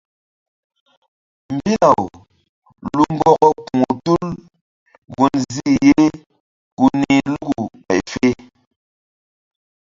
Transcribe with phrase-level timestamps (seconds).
[1.55, 2.01] Mbilaw
[2.95, 4.27] lu mgbɔkɔ ku̧h tul
[5.15, 6.03] gunzih ye
[6.77, 8.29] ku nih Luku ɓay fe.